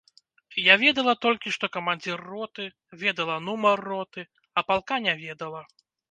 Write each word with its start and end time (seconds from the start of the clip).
Я 0.67 0.75
ведала 0.83 1.13
толькі, 1.25 1.51
што 1.57 1.65
камандзір 1.75 2.23
роты, 2.29 2.65
ведала 3.01 3.35
нумар 3.49 3.83
роты, 3.89 4.21
а 4.57 4.63
палка 4.71 4.95
не 5.05 5.13
ведала. 5.27 5.61